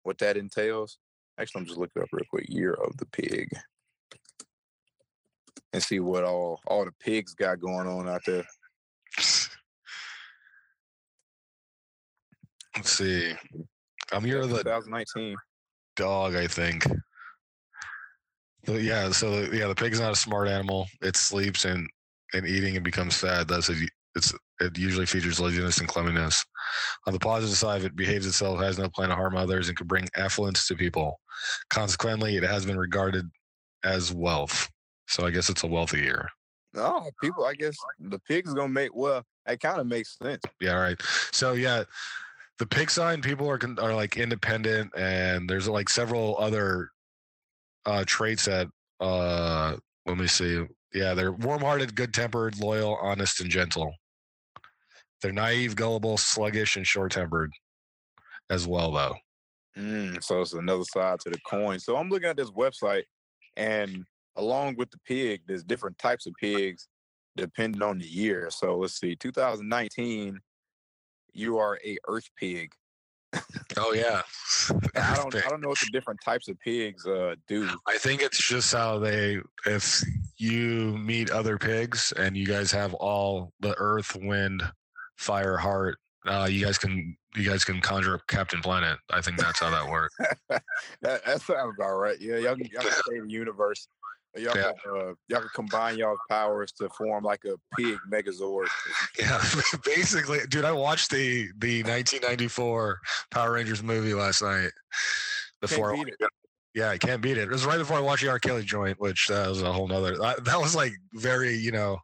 [0.03, 0.97] what that entails?
[1.39, 2.45] Actually, I'm just looking up real quick.
[2.49, 3.49] Year of the pig.
[5.73, 8.43] And see what all all the pigs got going on out there.
[12.81, 13.31] Let's see.
[14.11, 15.35] I'm of the 2019.
[15.95, 16.83] dog, I think.
[18.67, 20.87] Yeah, so yeah, the pig's not a smart animal.
[21.03, 21.87] It sleeps and
[22.33, 23.47] and eating and becomes fat.
[23.47, 23.87] That's it.
[24.15, 26.43] It's it usually features laziness and cleanliness.
[27.05, 29.85] On the positive side, it behaves itself, has no plan to harm others, and can
[29.85, 31.19] bring affluence to people.
[31.69, 33.29] Consequently, it has been regarded
[33.83, 34.67] as wealth.
[35.07, 36.27] So I guess it's a wealthy year.
[36.73, 37.45] No, people.
[37.45, 38.95] I guess the pig's gonna make.
[38.95, 40.41] Well, it kind of makes sense.
[40.59, 40.99] Yeah, right.
[41.31, 41.83] So yeah,
[42.61, 46.91] the pig sign people are are like independent, and there's like several other
[47.87, 48.67] uh traits that
[48.99, 50.63] uh let me see.
[50.93, 53.95] Yeah, they're warm-hearted, good-tempered, loyal, honest, and gentle.
[55.21, 57.51] They're naive, gullible, sluggish, and short-tempered
[58.51, 59.15] as well, though.
[59.75, 61.79] Mm, so it's another side to the coin.
[61.79, 63.03] So I'm looking at this website,
[63.57, 64.03] and
[64.35, 66.87] along with the pig, there's different types of pigs
[67.37, 68.49] depending on the year.
[68.51, 70.39] So let's see, 2019,
[71.33, 72.71] you are a earth pig.
[73.77, 74.21] Oh yeah.
[74.95, 77.69] I don't I don't know what the different types of pigs uh do.
[77.87, 80.03] I think it's just how they if
[80.37, 84.63] you meet other pigs and you guys have all the earth, wind,
[85.17, 88.99] fire, heart, uh, you guys can you guys can conjure up Captain Planet.
[89.09, 90.15] I think that's how that works.
[91.01, 92.19] That, that sounds about right.
[92.19, 93.87] Yeah, y'all can, y'all can save the universe.
[94.35, 94.71] Y'all Yeah.
[94.83, 98.67] can uh, y'all can combine y'all's powers to form like a pig megazord.
[99.19, 99.43] Yeah,
[99.85, 100.65] basically, dude.
[100.65, 104.71] I watched the the 1994 Power Rangers movie last night.
[105.59, 105.95] Before,
[106.73, 107.43] yeah, I can't beat it.
[107.43, 108.39] It was right before I watched the R.
[108.39, 110.17] Kelly joint, which that was a whole nother.
[110.17, 111.99] That, that was like very, you know,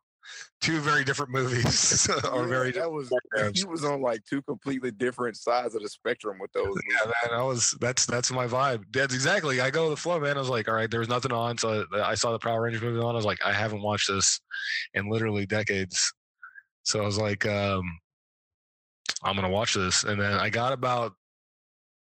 [0.62, 2.72] two very different movies, or Yeah, very.
[2.72, 3.60] that was programs.
[3.62, 6.65] he was on like two completely different sides of the spectrum with those.
[6.65, 7.13] Yeah, movies.
[7.30, 8.84] man, I was that's that's my vibe.
[8.91, 9.62] That's exactly.
[9.62, 10.36] I go with the flow, man.
[10.36, 12.82] I was like, all right, there was nothing on, so I saw the Power Rangers
[12.82, 13.13] movie on.
[13.13, 14.39] I was like, I haven't watched this
[14.96, 16.12] in literally decades,
[16.84, 17.84] so I was like, um,
[19.24, 21.13] I'm gonna watch this, and then I got about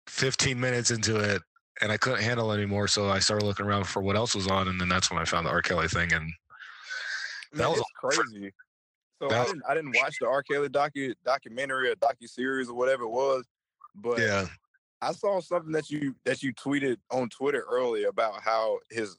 [0.08, 1.42] 15 minutes into it,
[1.82, 4.48] and I couldn't handle it anymore, so I started looking around for what else was
[4.48, 5.62] on, and then that's when I found the R.
[5.62, 6.32] Kelly thing, and
[7.54, 8.52] That Man, was crazy.
[9.22, 10.44] So that I didn't I didn't watch the R.
[10.44, 13.46] Kelly docu documentary or docu series or whatever it was,
[13.96, 14.46] but yeah,
[15.02, 19.18] I saw something that you that you tweeted on Twitter earlier about how his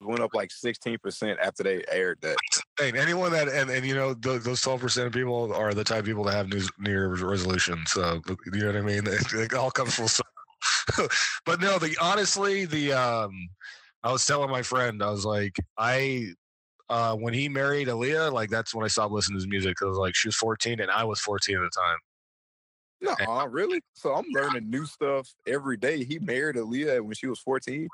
[0.00, 2.36] went up like sixteen percent after they aired that.
[2.78, 5.84] Hey, anyone that and, and you know th- those twelve percent of people are the
[5.84, 7.82] type of people that have new New Year's resolution.
[7.86, 8.20] So
[8.52, 9.02] you know what I mean.
[9.06, 11.08] It, it all comes full circle.
[11.44, 13.32] but no, the honestly, the um,
[14.02, 16.34] I was telling my friend, I was like, I
[16.90, 19.76] uh, when he married Aaliyah, like that's when I stopped listening to his music.
[19.76, 21.98] Cause like she was fourteen and I was fourteen at the time.
[23.26, 23.80] No, really?
[23.94, 26.04] So I'm learning new stuff every day.
[26.04, 27.88] He married Aaliyah when she was fourteen.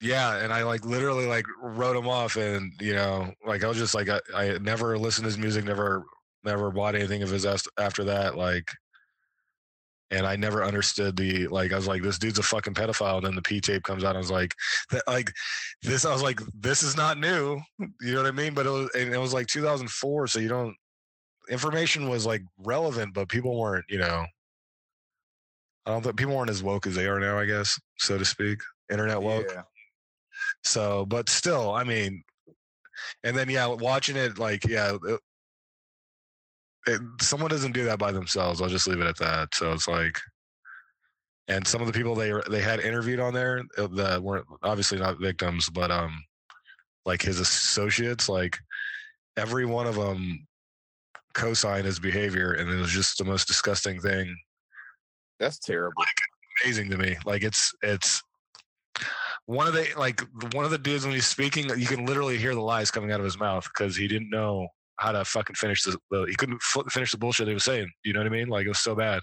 [0.00, 3.78] Yeah, and I like literally like wrote him off, and you know, like I was
[3.78, 6.04] just like I, I never listened to his music, never
[6.44, 7.46] never bought anything of his
[7.78, 8.68] after that, like,
[10.12, 13.26] and I never understood the like I was like this dude's a fucking pedophile, and
[13.26, 14.54] then the P tape comes out, and I was like,
[14.90, 15.32] that, like
[15.82, 17.60] this, I was like this is not new,
[18.00, 18.54] you know what I mean?
[18.54, 20.76] But it was and it was like 2004, so you don't
[21.50, 24.26] information was like relevant, but people weren't, you know.
[25.84, 28.24] I don't think people weren't as woke as they are now, I guess, so to
[28.24, 28.60] speak.
[28.90, 29.46] Internet woke.
[29.52, 29.62] Yeah.
[30.62, 32.22] So, but still, I mean,
[33.24, 35.16] and then yeah, watching it like yeah, uh,
[36.86, 38.60] it, someone doesn't do that by themselves.
[38.60, 39.54] I'll just leave it at that.
[39.54, 40.18] So it's like,
[41.48, 44.98] and some of the people they they had interviewed on there uh, that weren't obviously
[44.98, 46.12] not victims, but um,
[47.04, 48.58] like his associates, like
[49.36, 50.46] every one of them
[51.34, 54.34] co-signed his behavior, and it was just the most disgusting thing
[55.40, 56.02] That's terrible.
[56.64, 57.16] amazing to me.
[57.24, 58.22] Like it's it's
[59.46, 60.20] one of the like
[60.54, 63.20] one of the dudes when he's speaking, you can literally hear the lies coming out
[63.20, 66.60] of his mouth because he didn't know how to fucking finish the, the he couldn't
[66.74, 67.90] f- finish the bullshit he was saying.
[68.04, 68.48] You know what I mean?
[68.48, 69.20] Like it was so bad.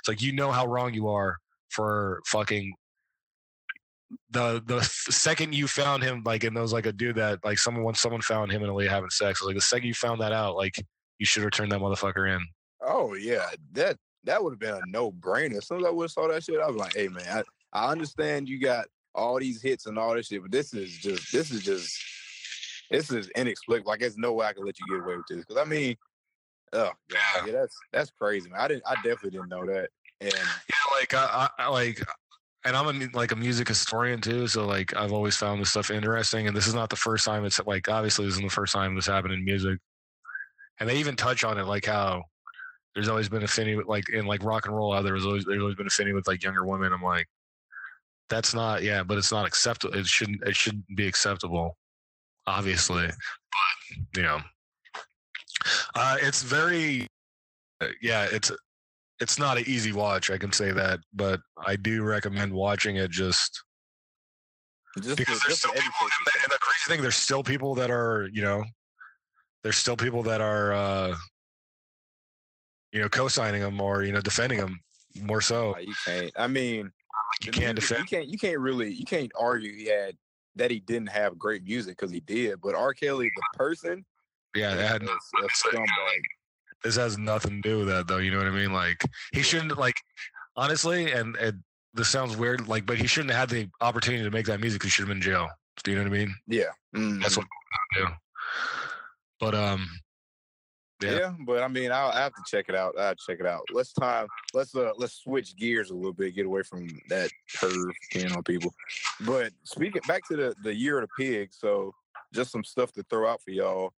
[0.00, 1.36] It's like you know how wrong you are
[1.70, 2.72] for fucking
[4.30, 7.58] the the second you found him like and there was like a dude that like
[7.58, 9.42] someone once someone found him and Aaliyah having sex.
[9.42, 10.74] Like the second you found that out, like
[11.18, 12.44] you should have turned that motherfucker in.
[12.82, 15.58] Oh yeah, that that would have been a no brainer.
[15.58, 17.90] As soon as I would saw that shit, I was like, "Hey man, I, I
[17.90, 21.50] understand you got all these hits and all this shit, but this is just this
[21.50, 22.00] is just
[22.90, 23.90] this is inexplicable.
[23.90, 25.44] Like, there's no way I can let you get away with this.
[25.44, 25.96] Because I mean,
[26.72, 28.60] oh god, yeah, that's that's crazy, man.
[28.60, 29.90] I didn't, I definitely didn't know that.
[30.20, 32.00] And yeah, like I, I like,
[32.64, 35.90] and I'm a, like a music historian too, so like I've always found this stuff
[35.90, 36.48] interesting.
[36.48, 38.94] And this is not the first time it's like obviously this isn't the first time
[38.94, 39.78] this happened in music.
[40.80, 42.24] And they even touch on it, like how
[42.94, 44.92] there's always been affinity with like in like rock and roll.
[44.92, 46.92] How there was always there's always been a affinity with like younger women.
[46.92, 47.26] I'm like,
[48.28, 49.94] that's not yeah, but it's not acceptable.
[49.94, 51.76] It shouldn't it shouldn't be acceptable,
[52.48, 53.06] obviously.
[53.06, 54.38] But you know,
[55.94, 57.06] uh, it's very
[57.80, 58.50] uh, yeah, it's
[59.20, 60.30] it's not an easy watch.
[60.30, 63.62] I can say that, but I do recommend watching it just
[65.02, 65.90] just, because there's still people.
[66.02, 68.64] And the, and the crazy thing, there's still people that are you know,
[69.62, 71.16] there's still people that are uh
[72.92, 74.80] you know co-signing them or you know defending them
[75.22, 75.76] more so.
[75.78, 76.32] You can't.
[76.36, 76.90] I mean,
[77.44, 78.00] You can't defend.
[78.00, 78.28] You can't.
[78.28, 78.92] You can't really.
[78.92, 80.16] You can't argue he had
[80.58, 82.60] that he didn't have great music because he did.
[82.60, 82.92] But R.
[82.94, 84.04] Kelly, the person,
[84.54, 85.08] Yeah, it had, is
[85.42, 86.20] a scumbag.
[86.84, 88.18] this has nothing to do with that though.
[88.18, 88.72] You know what I mean?
[88.72, 89.44] Like he Yeah.
[89.44, 89.96] shouldn't like
[90.56, 91.62] honestly, and, and
[91.94, 94.82] this sounds weird, like, but he shouldn't have had the opportunity to make that music.
[94.82, 95.48] He should have been in jail.
[95.84, 96.34] Do you know what I mean?
[96.46, 96.64] Yeah.
[96.92, 97.36] That's Mhm.
[97.38, 97.46] what
[97.96, 98.06] I do.
[99.40, 99.88] But um,
[101.02, 101.12] Yeah.
[101.12, 101.34] Yeah.
[101.46, 102.98] but I mean, I'll I have to check it out.
[102.98, 103.62] I'll check it out.
[103.72, 104.26] Let's time.
[104.52, 106.34] Let's uh let's switch gears a little bit.
[106.34, 108.74] Get away from that curve you on people.
[109.20, 111.50] But speaking back to the the year of the pig.
[111.52, 111.94] So
[112.34, 113.92] just some stuff to throw out for y'all.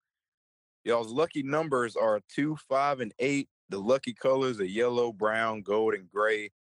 [0.85, 3.49] Y'all's lucky numbers are two, five, and eight.
[3.69, 6.51] The lucky colors are yellow, brown, gold, and gray.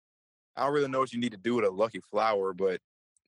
[0.56, 2.80] I don't really know what you need to do with a lucky flower, but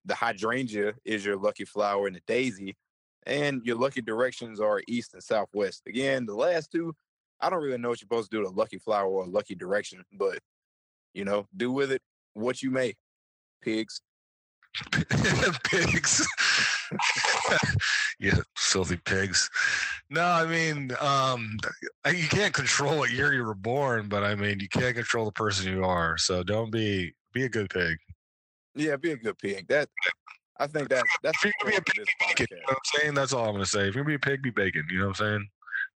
[0.04, 2.76] the hydrangea is your lucky flower and the daisy.
[3.26, 5.82] And your lucky directions are east and southwest.
[5.86, 6.94] Again, the last two,
[7.40, 9.28] I don't really know what you're supposed to do with a lucky flower or a
[9.28, 10.38] lucky direction, but
[11.14, 12.02] you know, do with it
[12.34, 12.94] what you may.
[13.62, 14.00] Pigs.
[15.64, 16.26] pigs.
[18.18, 19.50] yeah, filthy pigs.
[20.10, 21.58] No, I mean, um,
[22.06, 25.32] you can't control what year you were born, but I mean, you can't control the
[25.32, 26.16] person you are.
[26.18, 27.98] So don't be be a good pig.
[28.74, 29.68] Yeah, be a good pig.
[29.68, 29.88] That
[30.62, 33.00] I think that that's if you're gonna be a pig, bacon, you know what I'm
[33.00, 33.14] saying?
[33.14, 33.88] That's all I'm gonna say.
[33.88, 34.86] If you're gonna be a pig, be bacon.
[34.88, 35.48] You know what I'm saying?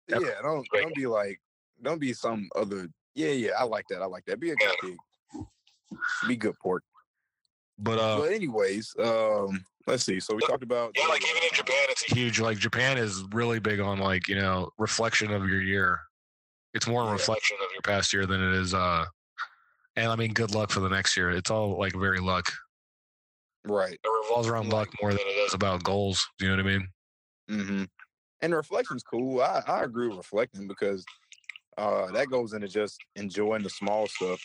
[0.07, 1.39] Yeah, don't don't be like
[1.83, 2.87] don't be some other.
[3.13, 4.01] Yeah, yeah, I like that.
[4.01, 4.39] I like that.
[4.39, 4.97] Be a good pig.
[6.27, 6.83] Be good pork.
[7.77, 10.19] But uh, but anyways, um, let's see.
[10.19, 12.39] So we talked about yeah, like even in Japan, it's huge.
[12.39, 15.99] Like Japan is really big on like you know reflection of your year.
[16.73, 18.73] It's more a reflection of your past year than it is.
[18.73, 19.05] uh
[19.95, 21.29] And I mean, good luck for the next year.
[21.29, 22.51] It's all like very luck.
[23.65, 23.93] Right.
[23.93, 26.25] It revolves around luck more than it is about goals.
[26.37, 26.89] Do you know what I mean?
[27.49, 27.83] Mm-hmm.
[28.41, 29.41] And reflection's cool.
[29.41, 31.05] I, I agree with reflecting because
[31.77, 34.39] uh, that goes into just enjoying the small stuff.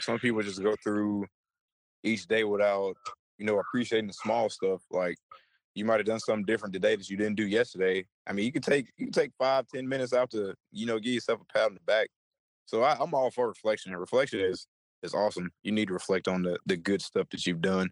[0.00, 1.26] Some people just go through
[2.02, 2.94] each day without,
[3.38, 4.82] you know, appreciating the small stuff.
[4.90, 5.16] Like
[5.74, 8.04] you might have done something different today that you didn't do yesterday.
[8.26, 10.98] I mean, you can take you can take five, ten minutes out to, you know,
[10.98, 12.08] give yourself a pat on the back.
[12.66, 13.92] So I, I'm all for reflection.
[13.92, 14.66] And reflection is
[15.02, 15.50] is awesome.
[15.62, 17.90] You need to reflect on the the good stuff that you've done.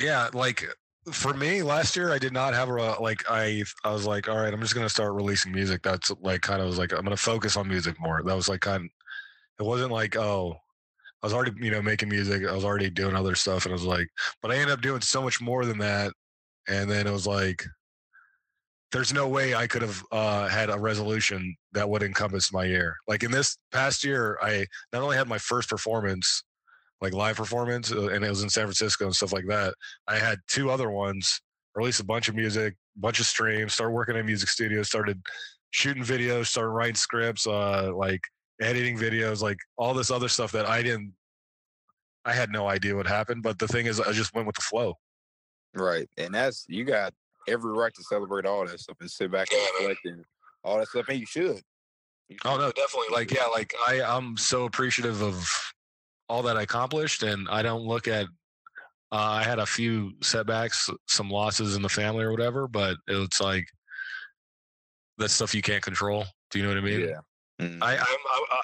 [0.00, 0.64] Yeah, like
[1.12, 4.36] for me last year i did not have a like i i was like all
[4.36, 5.82] right i'm just gonna start releasing music.
[5.82, 8.22] That's like kind of was like i'm gonna focus on music more.
[8.22, 8.90] That was like kind of,
[9.58, 10.56] it wasn't like oh
[11.22, 13.74] i was already you know making music i was already doing other stuff and i
[13.74, 14.06] was like
[14.42, 16.12] but i ended up doing so much more than that
[16.68, 17.64] and then it was like
[18.92, 22.96] there's no way i could have uh, had a resolution that would encompass my year.
[23.06, 26.44] Like in this past year i not only had my first performance
[27.00, 29.74] like live performance, uh, and it was in San Francisco and stuff like that.
[30.06, 31.40] I had two other ones,
[31.74, 35.20] released a bunch of music, bunch of streams, started working in music studios, started
[35.70, 38.20] shooting videos, started writing scripts, uh, like
[38.60, 41.12] editing videos, like all this other stuff that I didn't,
[42.24, 43.42] I had no idea what happened.
[43.42, 44.94] But the thing is, I just went with the flow.
[45.74, 47.12] Right, and that's you got
[47.46, 50.24] every right to celebrate all that stuff and sit back and reflect and
[50.64, 51.60] all that stuff, and you should.
[52.28, 52.46] You should.
[52.46, 53.08] Oh no, definitely.
[53.12, 55.48] Like yeah, like I I'm so appreciative of
[56.28, 58.26] all that I accomplished, and I don't look at.
[59.10, 63.40] Uh, I had a few setbacks, some losses in the family or whatever, but it's
[63.40, 63.64] like
[65.16, 66.24] that's stuff you can't control.
[66.50, 67.00] Do you know what I mean?
[67.00, 67.20] Yeah.
[67.60, 67.82] Mm-hmm.
[67.82, 67.98] I,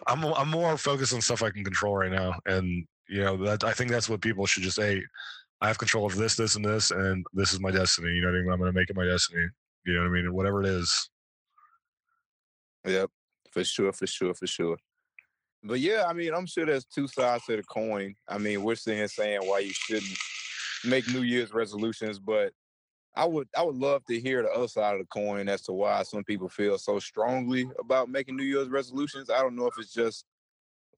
[0.06, 3.36] I'm, I'm I'm more focused on stuff I can control right now, and you know
[3.44, 5.02] that I think that's what people should just say.
[5.60, 8.12] I have control of this, this, and this, and this is my destiny.
[8.12, 8.52] You know what I mean?
[8.52, 9.46] I'm going to make it my destiny.
[9.86, 10.34] You know what I mean?
[10.34, 11.10] Whatever it is.
[12.86, 13.10] Yep,
[13.50, 14.76] for sure, for sure, for sure.
[15.64, 18.14] But yeah, I mean, I'm sure there's two sides to the coin.
[18.28, 20.18] I mean, we're sitting saying why you shouldn't
[20.84, 22.52] make New Year's resolutions, but
[23.16, 25.72] I would I would love to hear the other side of the coin as to
[25.72, 29.30] why some people feel so strongly about making New Year's resolutions.
[29.30, 30.26] I don't know if it's just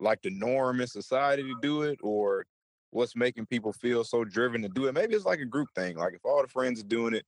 [0.00, 2.44] like the norm in society to do it or
[2.90, 4.94] what's making people feel so driven to do it.
[4.94, 5.96] Maybe it's like a group thing.
[5.96, 7.24] Like if all the friends are doing it,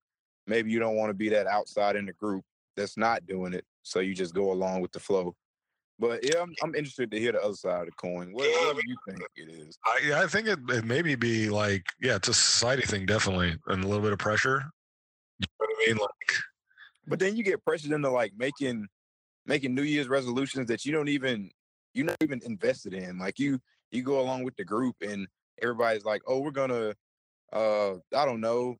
[0.46, 3.64] maybe you don't want to be that outside in the group that's not doing it.
[3.82, 5.34] So you just go along with the flow.
[5.98, 8.32] But yeah, I'm, I'm interested to hear the other side of the coin.
[8.32, 9.78] What, what do you think it is?
[9.84, 13.82] I, I think it, it maybe be like, yeah, it's a society thing, definitely, and
[13.82, 14.62] a little bit of pressure.
[15.40, 15.96] You know what I mean?
[15.96, 16.38] Like,
[17.08, 18.86] but then you get pressured into like making
[19.46, 21.50] making New Year's resolutions that you don't even
[21.94, 23.18] you're not even invested in.
[23.18, 23.58] Like you
[23.90, 25.26] you go along with the group and
[25.60, 26.94] everybody's like, oh, we're gonna
[27.52, 28.76] uh I don't know,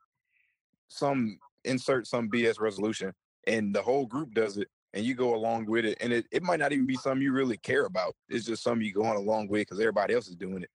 [0.89, 3.13] some insert some BS resolution,
[3.47, 5.99] and the whole group does it, and you go along with it.
[6.01, 8.15] And it, it might not even be something you really care about.
[8.29, 10.71] It's just something you going along with because everybody else is doing it.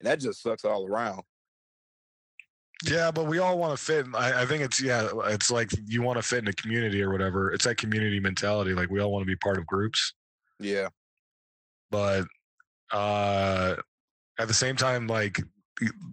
[0.00, 1.22] And that just sucks all around.
[2.84, 4.06] Yeah, but we all want to fit.
[4.14, 7.10] I, I think it's yeah, it's like you want to fit in a community or
[7.10, 7.52] whatever.
[7.52, 8.72] It's that community mentality.
[8.72, 10.14] Like we all want to be part of groups.
[10.60, 10.88] Yeah.
[11.90, 12.26] But
[12.92, 13.74] uh
[14.38, 15.40] at the same time, like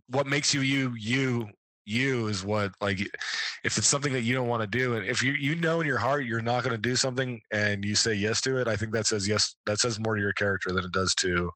[0.10, 1.50] what makes you you you
[1.86, 3.00] you is what like
[3.64, 5.88] if it's something that you don't want to do and if you you know in
[5.88, 8.76] your heart you're not going to do something and you say yes to it i
[8.76, 11.50] think that says yes that says more to your character than it does to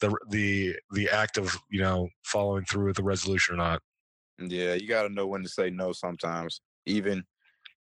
[0.00, 3.82] the the the act of you know following through with the resolution or not
[4.38, 7.24] yeah you got to know when to say no sometimes even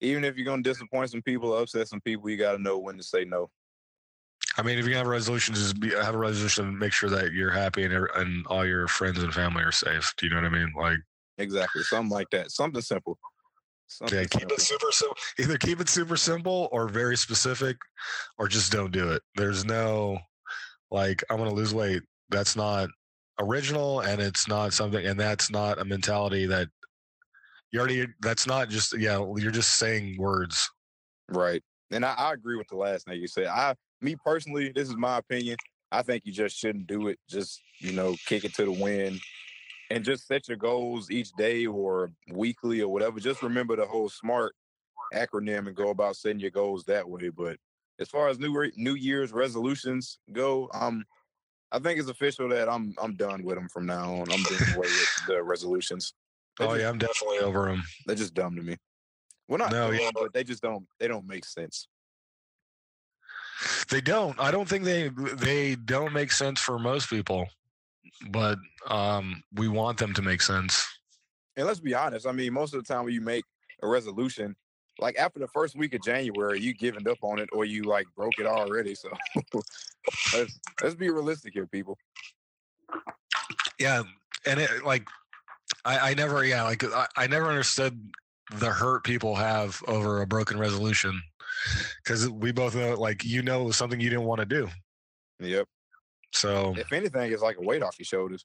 [0.00, 2.78] even if you're going to disappoint some people upset some people you got to know
[2.78, 3.50] when to say no
[4.56, 6.78] I mean, if you have a resolution, just be, have a resolution.
[6.78, 10.14] Make sure that you're happy and, and all your friends and family are safe.
[10.16, 10.72] Do you know what I mean?
[10.76, 10.98] Like,
[11.38, 11.82] Exactly.
[11.82, 12.50] Something like that.
[12.50, 13.18] Something simple.
[13.86, 14.56] Something yeah, keep simple.
[14.56, 15.16] it super simple.
[15.38, 17.76] Either keep it super simple or very specific,
[18.38, 19.22] or just don't do it.
[19.36, 20.18] There's no
[20.90, 22.02] like I'm gonna lose weight.
[22.30, 22.88] That's not
[23.40, 26.68] original and it's not something and that's not a mentality that
[27.72, 30.70] you already that's not just yeah you're just saying words
[31.28, 31.62] Right.
[31.90, 33.46] And I, I agree with the last thing you said.
[33.46, 35.56] I me personally, this is my opinion.
[35.92, 37.18] I think you just shouldn't do it.
[37.28, 39.20] Just, you know, kick it to the wind
[39.94, 43.20] and just set your goals each day or weekly or whatever.
[43.20, 44.54] Just remember the whole SMART
[45.14, 47.28] acronym and go about setting your goals that way.
[47.28, 47.56] But
[48.00, 51.04] as far as new re- New Year's resolutions go, um,
[51.70, 54.30] I think it's official that I'm I'm done with them from now on.
[54.32, 56.12] I'm doing away with the resolutions.
[56.58, 58.76] They're oh just, yeah i'm definitely over them they're just dumb to me.
[59.48, 60.10] Well, not No, dumb, yeah.
[60.14, 61.88] but they just don't they don't make sense.
[63.90, 67.48] they don't i don't think they they don't make sense for most people
[68.30, 70.86] but um we want them to make sense
[71.56, 72.26] And let's be honest.
[72.26, 73.44] I mean, most of the time when you make
[73.82, 74.56] a resolution,
[74.98, 78.06] like after the first week of January, you giving up on it or you like
[78.16, 78.94] broke it already.
[78.94, 79.10] So
[80.32, 81.98] let's let's be realistic here, people.
[83.78, 84.02] yeah
[84.46, 85.06] and it like
[85.84, 87.98] i i never yeah like i, I never understood
[88.56, 91.20] the hurt people have over a broken resolution
[92.04, 94.68] because we both know like you know it was something you didn't want to do
[95.40, 95.66] Yep.
[96.34, 98.44] So If anything, it's like a weight off your shoulders.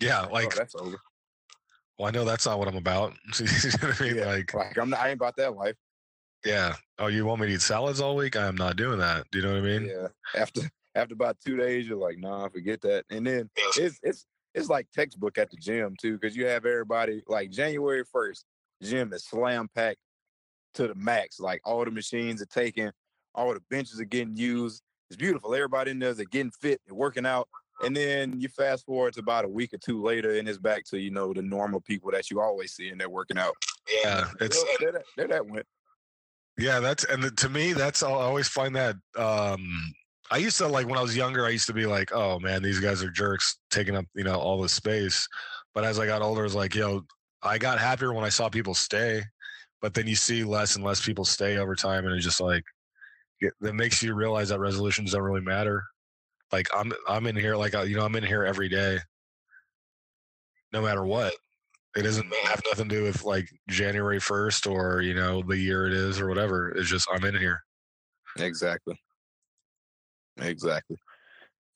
[0.00, 0.96] yeah Oh, like that's over.
[1.98, 4.16] well i know that's not what i'm about You know what I mean?
[4.16, 4.26] Yeah.
[4.26, 5.74] like Like I'm not, I ain't about that life.
[6.44, 9.38] yeah oh you want me to eat salads all week i'm not doing that do
[9.38, 10.08] you know what i mean Yeah.
[10.40, 10.60] After
[10.94, 13.04] after about two days, you're like, nah, forget that.
[13.08, 17.22] And then it's it's it's like textbook at the gym too, because you have everybody
[17.28, 18.44] like January first,
[18.82, 20.00] gym is slam packed
[20.74, 21.38] to the max.
[21.38, 22.90] Like all the machines are taken,
[23.32, 24.82] all the benches are getting used.
[25.10, 25.54] It's beautiful.
[25.54, 27.48] Everybody in there is getting fit, they're working out.
[27.82, 30.84] And then you fast forward to about a week or two later, and it's back
[30.86, 33.54] to you know the normal people that you always see, and they're working out.
[34.02, 35.66] yeah it's They're, they're, that- they're that went.
[36.58, 38.96] Yeah, that's and the, to me, that's I always find that.
[39.16, 39.92] um
[40.30, 41.46] I used to like when I was younger.
[41.46, 44.34] I used to be like, "Oh man, these guys are jerks, taking up you know
[44.34, 45.26] all this space."
[45.72, 47.02] But as I got older, it's like, yo,
[47.42, 49.22] I got happier when I saw people stay.
[49.80, 52.58] But then you see less and less people stay over time, and it's just like
[52.58, 52.64] it,
[53.60, 55.84] that makes you realize that resolutions don't really matter.
[56.52, 58.98] Like I'm I'm in here like uh, you know I'm in here every day,
[60.72, 61.34] no matter what.
[61.96, 65.86] It doesn't have nothing to do with like January first or you know the year
[65.86, 66.70] it is or whatever.
[66.70, 67.60] It's just I'm in here.
[68.38, 68.94] Exactly.
[70.40, 70.96] Exactly.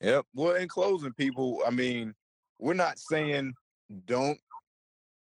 [0.01, 0.25] Yep.
[0.33, 2.13] Well, in closing, people, I mean,
[2.59, 3.53] we're not saying
[4.05, 4.37] don't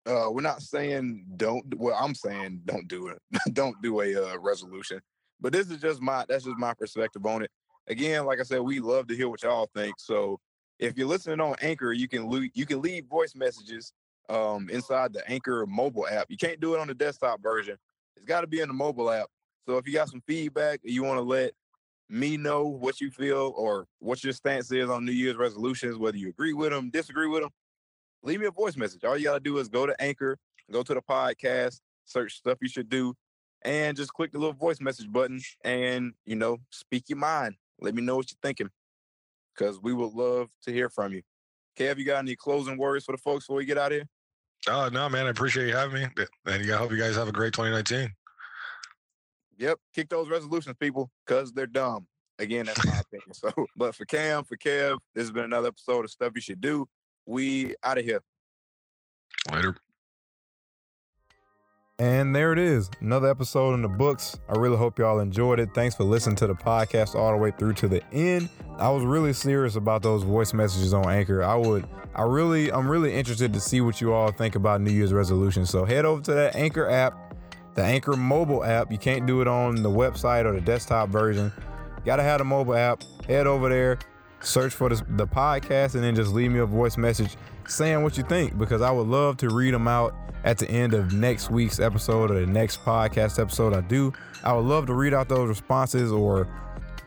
[0.06, 3.20] uh we're not saying don't well, I'm saying don't do it.
[3.54, 5.02] don't do a uh, resolution.
[5.42, 7.52] But this is just my that's just my perspective on it.
[7.88, 9.96] Again, like I said, we love to hear what y'all think.
[9.98, 10.40] So
[10.80, 13.94] if you're listening on Anchor, you can leave, you can leave voice messages
[14.30, 16.28] um inside the Anchor mobile app.
[16.30, 17.76] You can't do it on the desktop version.
[18.16, 19.28] It's got to be in the mobile app.
[19.68, 21.54] So if you got some feedback you want to let
[22.12, 26.18] me know what you feel or what your stance is on New Year's resolutions, whether
[26.18, 27.52] you agree with them, disagree with them,
[28.22, 29.04] leave me a voice message.
[29.04, 30.38] All you got to do is go to Anchor,
[30.70, 33.16] go to the podcast, search stuff you should do,
[33.64, 37.56] and just click the little voice message button and, you know, speak your mind.
[37.80, 38.70] Let me know what you're thinking
[39.56, 41.22] because we would love to hear from you.
[41.78, 44.08] Kev, you got any closing words for the folks before we get out of here?
[44.68, 45.26] Oh no, man!
[45.26, 46.08] I appreciate you having me,
[46.46, 48.14] and I hope you guys have a great 2019.
[49.58, 52.08] Yep, kick those resolutions, people, because they're dumb.
[52.38, 53.34] Again, that's my opinion.
[53.34, 56.62] So, but for Cam, for Kev, this has been another episode of Stuff You Should
[56.62, 56.88] Do.
[57.26, 58.22] We out of here.
[59.52, 59.76] Later.
[62.02, 64.40] And there it is, another episode in the books.
[64.50, 65.70] I really hope y'all enjoyed it.
[65.76, 68.50] Thanks for listening to the podcast all the way through to the end.
[68.80, 71.44] I was really serious about those voice messages on Anchor.
[71.44, 71.86] I would,
[72.16, 75.70] I really, I'm really interested to see what you all think about New Year's resolutions.
[75.70, 77.36] So head over to that Anchor app,
[77.76, 78.92] the Anchor mobile app.
[78.92, 81.54] You can't do it on the website or the desktop version.
[82.04, 83.04] Gotta have the mobile app.
[83.28, 84.00] Head over there,
[84.42, 87.36] search for the, the podcast, and then just leave me a voice message
[87.68, 90.94] saying what you think because I would love to read them out at the end
[90.94, 94.12] of next week's episode or the next podcast episode I do.
[94.44, 96.48] I would love to read out those responses or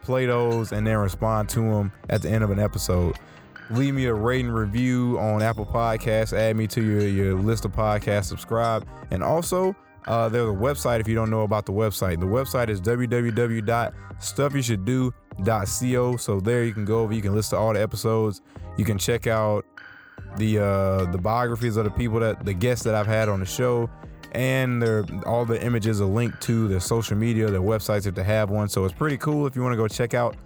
[0.03, 3.17] play those and then respond to them at the end of an episode.
[3.71, 6.33] Leave me a rating review on Apple Podcasts.
[6.33, 8.25] Add me to your, your list of podcasts.
[8.25, 8.87] Subscribe.
[9.11, 9.75] And also,
[10.07, 12.21] uh, there's a website if you don't know about the website.
[12.21, 12.81] The website is
[15.39, 16.17] www.stuffyoushoulddo.co.
[16.17, 17.13] So there you can go over.
[17.13, 18.41] You can listen to all the episodes.
[18.77, 19.65] You can check out
[20.37, 23.47] the uh, the biographies of the people that the guests that I've had on the
[23.47, 23.89] show,
[24.33, 28.25] and their all the images are linked to their social media, their websites if they
[28.25, 28.69] have one.
[28.69, 30.37] So it's pretty cool if you want to go check out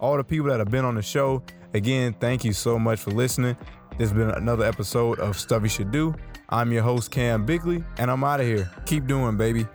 [0.00, 1.42] all the people that have been on the show.
[1.74, 3.56] Again, thank you so much for listening.
[3.98, 6.14] This has been another episode of Stuff You Should Do.
[6.50, 8.70] I'm your host Cam Bickley, and I'm out of here.
[8.86, 9.66] Keep doing, baby.